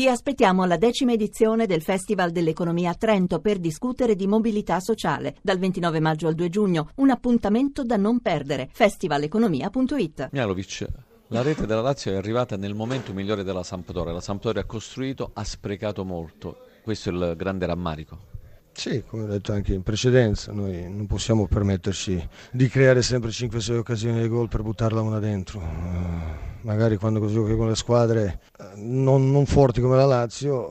Vi 0.00 0.06
aspettiamo 0.06 0.62
alla 0.62 0.76
decima 0.76 1.10
edizione 1.10 1.66
del 1.66 1.82
Festival 1.82 2.30
dell'Economia 2.30 2.90
a 2.90 2.94
Trento 2.94 3.40
per 3.40 3.58
discutere 3.58 4.14
di 4.14 4.28
mobilità 4.28 4.78
sociale 4.78 5.34
dal 5.42 5.58
29 5.58 5.98
maggio 5.98 6.28
al 6.28 6.36
2 6.36 6.48
giugno. 6.48 6.90
Un 6.98 7.10
appuntamento 7.10 7.82
da 7.82 7.96
non 7.96 8.20
perdere. 8.20 8.68
festivaleconomia.it. 8.70 10.28
Mialovic, 10.30 10.86
la 11.30 11.42
rete 11.42 11.66
della 11.66 11.80
Lazio 11.80 12.12
è 12.12 12.14
arrivata 12.14 12.56
nel 12.56 12.76
momento 12.76 13.12
migliore 13.12 13.42
della 13.42 13.64
Sampdoria. 13.64 14.12
La 14.12 14.20
Sampdoria 14.20 14.60
ha 14.60 14.66
costruito, 14.66 15.32
ha 15.34 15.42
sprecato 15.42 16.04
molto. 16.04 16.58
Questo 16.80 17.10
è 17.10 17.12
il 17.12 17.34
grande 17.36 17.66
rammarico. 17.66 18.37
Sì, 18.78 19.02
come 19.04 19.24
ho 19.24 19.26
detto 19.26 19.52
anche 19.52 19.74
in 19.74 19.82
precedenza, 19.82 20.52
noi 20.52 20.88
non 20.88 21.08
possiamo 21.08 21.48
permetterci 21.48 22.28
di 22.52 22.68
creare 22.68 23.02
sempre 23.02 23.30
5-6 23.30 23.76
occasioni 23.76 24.22
di 24.22 24.28
gol 24.28 24.46
per 24.46 24.62
buttarla 24.62 25.00
una 25.00 25.18
dentro. 25.18 25.58
Uh, 25.58 26.64
magari 26.64 26.96
quando 26.96 27.26
giochi 27.26 27.56
con 27.56 27.66
le 27.66 27.74
squadre 27.74 28.38
uh, 28.56 28.64
non, 28.76 29.32
non, 29.32 29.46
forti 29.46 29.80
come 29.80 29.96
la 29.96 30.04
Lazio 30.04 30.68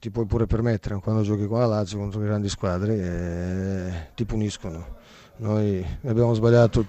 ti 0.00 0.10
puoi 0.10 0.26
pure 0.26 0.46
permettere, 0.46 0.96
quando 0.96 1.22
giochi 1.22 1.46
con 1.46 1.60
la 1.60 1.66
Lazio 1.66 1.96
contro 1.96 2.18
le 2.18 2.26
grandi 2.26 2.48
squadre 2.48 2.96
eh, 2.96 3.92
ti 4.16 4.24
puniscono. 4.24 4.96
Noi 5.36 5.86
abbiamo 6.06 6.34
sbagliato 6.34 6.84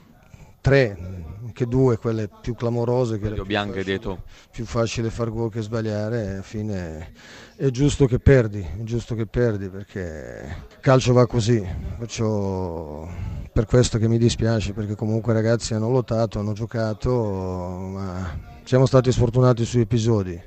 tre, 0.65 0.97
anche 1.45 1.67
due, 1.67 1.99
quelle 1.99 2.27
più 2.41 2.55
clamorose, 2.55 3.19
che 3.19 3.29
più, 3.29 3.45
facile, 3.45 4.19
più 4.49 4.65
facile 4.65 5.11
far 5.11 5.29
gol 5.29 5.51
che 5.51 5.61
sbagliare, 5.61 6.29
alla 6.29 6.41
fine 6.41 7.11
è 7.55 7.69
giusto 7.69 8.07
che 8.07 8.17
perdi, 8.17 8.61
è 8.61 8.81
giusto 8.81 9.13
che 9.13 9.27
perdi 9.27 9.69
perché 9.69 10.57
il 10.67 10.79
calcio 10.79 11.13
va 11.13 11.27
così, 11.27 11.63
perciò 11.99 13.07
per 13.53 13.67
questo 13.67 13.99
che 13.99 14.07
mi 14.07 14.17
dispiace 14.17 14.73
perché 14.73 14.95
comunque 14.95 15.33
i 15.33 15.35
ragazzi 15.35 15.75
hanno 15.75 15.91
lottato, 15.91 16.39
hanno 16.39 16.53
giocato, 16.53 17.13
ma 17.13 18.39
siamo 18.63 18.87
stati 18.87 19.11
sfortunati 19.11 19.63
sui 19.65 19.81
episodi. 19.81 20.41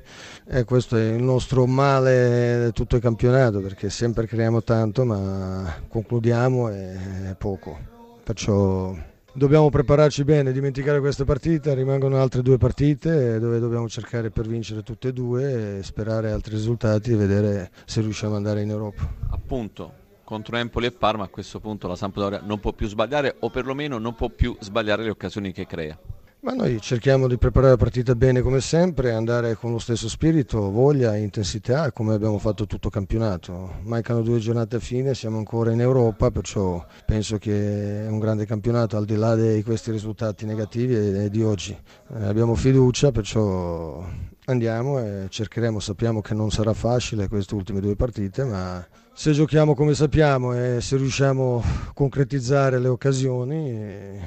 E 0.45 0.65
questo 0.65 0.97
è 0.97 1.13
il 1.13 1.23
nostro 1.23 1.65
male 1.65 2.71
tutto 2.73 2.97
il 2.97 3.01
campionato 3.01 3.61
perché 3.61 3.89
sempre 3.89 4.27
creiamo 4.27 4.63
tanto 4.63 5.05
ma 5.05 5.75
concludiamo 5.87 6.69
e 6.69 7.35
poco, 7.37 7.77
perciò 8.21 8.93
Dobbiamo 9.31 9.69
prepararci 9.69 10.23
bene, 10.23 10.51
dimenticare 10.51 10.99
questa 10.99 11.23
partita, 11.23 11.75
rimangono 11.75 12.19
altre 12.19 12.41
due 12.41 12.57
partite 12.57 13.37
dove 13.39 13.59
dobbiamo 13.59 13.87
cercare 13.87 14.31
per 14.31 14.47
vincere 14.47 14.81
tutte 14.81 15.09
e 15.09 15.13
due, 15.13 15.77
e 15.77 15.83
sperare 15.83 16.31
altri 16.31 16.55
risultati 16.55 17.11
e 17.11 17.15
vedere 17.15 17.69
se 17.85 18.01
riusciamo 18.01 18.33
ad 18.33 18.39
andare 18.39 18.63
in 18.63 18.71
Europa. 18.71 19.07
Appunto, 19.29 19.93
contro 20.23 20.57
Empoli 20.57 20.87
e 20.87 20.91
Parma 20.91 21.25
a 21.25 21.27
questo 21.27 21.59
punto 21.59 21.87
la 21.87 21.95
Sampdoria 21.95 22.41
non 22.43 22.59
può 22.59 22.73
più 22.73 22.87
sbagliare 22.87 23.35
o 23.39 23.51
perlomeno 23.51 23.99
non 23.99 24.15
può 24.15 24.29
più 24.29 24.57
sbagliare 24.59 25.03
le 25.03 25.11
occasioni 25.11 25.51
che 25.51 25.67
crea. 25.67 25.97
Ma 26.41 26.53
noi 26.53 26.79
cerchiamo 26.79 27.27
di 27.27 27.37
preparare 27.37 27.73
la 27.73 27.77
partita 27.77 28.15
bene 28.15 28.39
come 28.39 28.61
sempre, 28.61 29.11
andare 29.11 29.55
con 29.55 29.73
lo 29.73 29.77
stesso 29.77 30.07
spirito, 30.07 30.71
voglia 30.71 31.13
e 31.13 31.19
intensità 31.19 31.91
come 31.91 32.13
abbiamo 32.13 32.37
fatto 32.37 32.65
tutto 32.65 32.89
campionato. 32.89 33.79
Mancano 33.83 34.21
due 34.21 34.39
giornate 34.39 34.77
a 34.77 34.79
fine, 34.79 35.13
siamo 35.13 35.37
ancora 35.37 35.73
in 35.73 35.81
Europa, 35.81 36.31
perciò 36.31 36.81
penso 37.05 37.37
che 37.37 38.05
è 38.05 38.07
un 38.07 38.19
grande 38.19 38.45
campionato 38.45 38.95
al 38.95 39.03
di 39.03 39.17
là 39.17 39.35
di 39.35 39.61
questi 39.63 39.91
risultati 39.91 40.45
negativi 40.45 40.95
e 40.95 41.29
di 41.29 41.43
oggi. 41.43 41.77
Eh, 42.13 42.23
abbiamo 42.23 42.55
fiducia, 42.55 43.11
perciò 43.11 44.01
andiamo 44.45 44.97
e 44.97 45.25
cercheremo, 45.27 45.81
sappiamo 45.81 46.21
che 46.21 46.33
non 46.35 46.51
sarà 46.51 46.71
facile 46.71 47.27
queste 47.27 47.53
ultime 47.53 47.81
due 47.81 47.97
partite, 47.97 48.45
ma 48.45 48.87
se 49.11 49.33
giochiamo 49.33 49.75
come 49.75 49.93
sappiamo 49.93 50.53
e 50.53 50.79
se 50.79 50.95
riusciamo 50.95 51.61
a 51.61 51.91
concretizzare 51.93 52.79
le 52.79 52.87
occasioni 52.87 54.19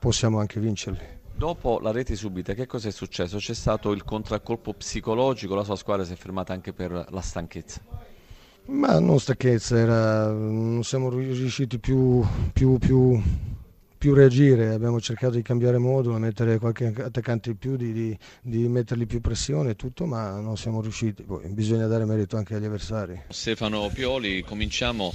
possiamo 0.00 0.40
anche 0.40 0.58
vincerli. 0.58 1.15
Dopo 1.36 1.80
la 1.80 1.90
rete 1.90 2.16
subita, 2.16 2.54
che 2.54 2.64
cosa 2.64 2.88
è 2.88 2.90
successo? 2.90 3.36
C'è 3.36 3.52
stato 3.52 3.92
il 3.92 4.04
contraccolpo 4.04 4.72
psicologico, 4.72 5.54
la 5.54 5.64
sua 5.64 5.76
squadra 5.76 6.02
si 6.02 6.14
è 6.14 6.16
fermata 6.16 6.54
anche 6.54 6.72
per 6.72 7.08
la 7.10 7.20
stanchezza? 7.20 7.82
Ma 8.68 8.98
non 8.98 9.20
stanchezza, 9.20 9.76
era, 9.76 10.30
non 10.30 10.82
siamo 10.82 11.10
riusciti 11.10 11.78
più, 11.78 12.24
più, 12.54 12.78
più, 12.78 13.22
più 14.06 14.14
reagire, 14.14 14.68
abbiamo 14.68 15.00
cercato 15.00 15.34
di 15.34 15.42
cambiare 15.42 15.78
modulo, 15.78 16.16
mettere 16.18 16.58
qualche 16.58 16.92
attaccante 16.96 17.50
in 17.50 17.58
più, 17.58 17.74
di, 17.74 17.92
di, 17.92 18.16
di 18.40 18.68
mettergli 18.68 19.04
più 19.04 19.20
pressione 19.20 19.70
e 19.70 19.74
tutto, 19.74 20.06
ma 20.06 20.38
non 20.38 20.56
siamo 20.56 20.80
riusciti. 20.80 21.24
Poi 21.24 21.48
bisogna 21.48 21.88
dare 21.88 22.04
merito 22.04 22.36
anche 22.36 22.54
agli 22.54 22.66
avversari. 22.66 23.22
Stefano 23.30 23.90
Pioli, 23.92 24.42
cominciamo 24.42 25.12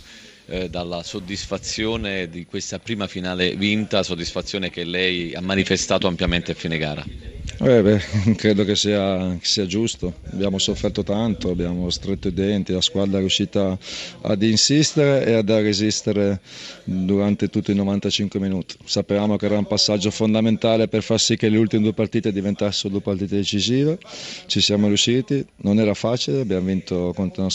eh, 0.47 0.69
dalla 0.69 1.03
soddisfazione 1.03 2.27
di 2.27 2.45
questa 2.45 2.79
prima 2.79 3.07
finale 3.07 3.55
vinta, 3.55 4.03
soddisfazione 4.03 4.69
che 4.69 4.83
lei 4.83 5.33
ha 5.35 5.41
manifestato 5.41 6.07
ampiamente 6.07 6.51
a 6.51 6.55
fine 6.55 6.77
gara. 6.77 7.30
Eh 7.63 7.83
beh, 7.83 8.01
credo 8.37 8.63
che 8.65 8.75
sia, 8.75 9.37
che 9.39 9.45
sia, 9.45 9.67
giusto, 9.67 10.15
abbiamo 10.31 10.57
sofferto 10.57 11.03
tanto, 11.03 11.51
abbiamo 11.51 11.91
stretto 11.91 12.29
i 12.29 12.33
denti, 12.33 12.73
la 12.73 12.81
squadra 12.81 13.17
è 13.17 13.19
riuscita 13.19 13.77
ad 14.21 14.41
insistere 14.41 15.23
e 15.27 15.33
ad 15.33 15.47
resistere 15.47 16.41
durante 16.83 17.49
tutti 17.49 17.69
i 17.69 17.75
95 17.75 18.39
minuti. 18.39 18.77
Sapevamo 18.83 19.35
che 19.37 19.45
era 19.45 19.59
un 19.59 19.67
passaggio 19.67 20.09
fondamentale 20.09 20.87
per 20.87 21.03
far 21.03 21.19
sì 21.19 21.37
che 21.37 21.49
le 21.49 21.57
ultime 21.59 21.83
due 21.83 21.93
partite 21.93 22.31
diventassero 22.31 22.89
due 22.89 23.01
partite 23.01 23.35
decisive, 23.35 23.99
ci 24.47 24.59
siamo 24.59 24.87
riusciti, 24.87 25.45
non 25.57 25.77
era 25.77 25.93
facile, 25.93 26.39
abbiamo 26.39 26.65
vinto 26.65 27.13
contro 27.13 27.47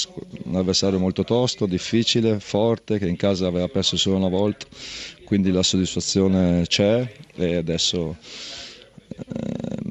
un 0.45 0.55
avversario 0.55 1.01
molto 1.01 1.25
tosto, 1.25 1.67
difficile, 1.67 2.39
forte, 2.39 2.99
che 2.99 3.09
in 3.09 3.17
casa 3.17 3.49
aveva 3.49 3.67
perso 3.67 3.97
solo 3.97 4.19
una 4.19 4.29
volta, 4.29 4.67
quindi 5.25 5.51
la 5.51 5.65
soddisfazione 5.65 6.65
c'è 6.69 7.13
e 7.35 7.57
adesso 7.57 8.17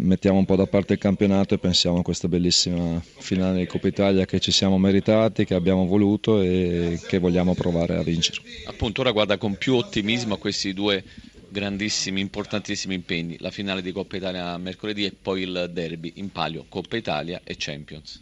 mettiamo 0.06 0.38
un 0.38 0.46
po' 0.46 0.56
da 0.56 0.68
parte 0.68 0.94
il 0.94 1.00
campionato 1.00 1.54
e 1.54 1.58
pensiamo 1.58 2.00
a 2.00 2.02
questa 2.04 2.28
bellissima 2.28 3.02
finale 3.02 3.60
di 3.60 3.66
Coppa 3.66 3.88
Italia 3.88 4.26
che 4.26 4.40
ci 4.40 4.52
siamo 4.52 4.78
meritati, 4.78 5.44
che 5.44 5.54
abbiamo 5.54 5.86
voluto 5.86 6.40
e 6.40 7.00
che 7.08 7.18
vogliamo 7.18 7.54
provare 7.54 7.98
a 7.98 8.04
vincere. 8.04 8.42
Appunto 8.68 9.02
ora 9.02 9.12
guarda 9.12 9.38
con 9.38 9.56
più 9.56 9.76
ottimismo 9.76 10.36
a 10.36 10.38
questi 10.38 10.74
due 10.74 11.04
grandissimi, 11.50 12.22
importantissimi 12.22 12.96
impegni, 12.96 13.38
la 13.40 13.52
finale 13.52 13.82
di 13.82 13.92
Coppa 13.92 14.18
Italia 14.18 14.58
mercoledì 14.58 15.06
e 15.06 15.12
poi 15.20 15.42
il 15.42 15.70
derby 15.74 16.14
in 16.16 16.32
palio, 16.32 16.66
Coppa 16.70 16.96
Italia 16.96 17.42
e 17.44 17.56
Champions. 17.58 18.22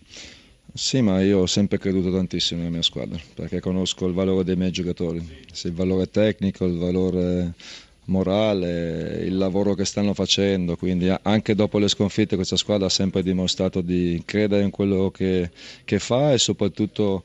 Sì, 0.75 1.01
ma 1.01 1.21
io 1.21 1.39
ho 1.39 1.45
sempre 1.45 1.77
creduto 1.77 2.11
tantissimo 2.11 2.59
nella 2.59 2.71
mia 2.71 2.81
squadra, 2.81 3.19
perché 3.35 3.59
conosco 3.59 4.07
il 4.07 4.13
valore 4.13 4.44
dei 4.44 4.55
miei 4.55 4.71
giocatori, 4.71 5.17
il 5.63 5.73
valore 5.73 6.09
tecnico, 6.09 6.65
il 6.65 6.77
valore 6.77 7.53
morale, 8.06 9.24
il 9.25 9.38
lavoro 9.38 9.74
che 9.75 9.86
stanno 9.86 10.14
facendo, 10.14 10.75
quindi 10.75 11.14
anche 11.22 11.56
dopo 11.56 11.78
le 11.80 11.88
sconfitte 11.88 12.36
questa 12.36 12.58
squadra 12.58 12.88
ha 12.88 12.90
sempre 12.90 13.24
dimostrato 13.24 13.81
di 13.81 14.22
credere 14.25 14.64
in 14.64 14.69
quello 14.72 15.09
che, 15.12 15.50
che 15.86 16.00
fa 16.00 16.34
e 16.34 16.38
soprattutto 16.38 17.24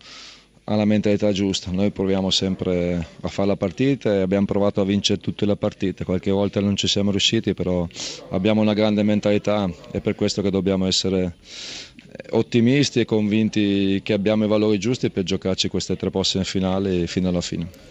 ha 0.71 0.75
la 0.77 0.85
mentalità 0.85 1.33
giusta. 1.33 1.71
Noi 1.71 1.91
proviamo 1.91 2.31
sempre 2.31 3.07
a 3.23 3.29
fare 3.29 3.49
la 3.49 3.57
partita 3.57 4.13
e 4.15 4.21
abbiamo 4.21 4.45
provato 4.47 4.81
a 4.81 4.85
vincere 4.85 5.19
tutte 5.19 5.47
le 5.47 5.57
partite. 5.57 6.05
Qualche 6.05 6.31
volta 6.31 6.61
non 6.61 6.77
ci 6.77 6.87
siamo 6.87 7.11
riusciti, 7.11 7.55
però 7.55 7.87
abbiamo 8.31 8.61
una 8.61 8.75
grande 8.75 9.03
mentalità 9.03 9.69
e 9.91 10.01
per 10.01 10.15
questo 10.15 10.43
che 10.43 10.51
dobbiamo 10.51 10.87
essere 10.87 11.37
ottimisti 12.31 13.01
e 13.01 13.05
convinti 13.05 14.01
che 14.03 14.13
abbiamo 14.13 14.45
i 14.45 14.49
valori 14.49 14.79
giusti 14.79 15.11
per 15.11 15.25
giocarci 15.25 15.69
queste 15.69 15.97
tre 15.97 16.11
prossime 16.11 16.45
finali 16.45 17.07
fino 17.07 17.29
alla 17.29 17.41
fine. 17.41 17.87